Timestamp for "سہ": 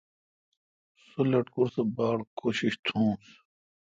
1.73-1.81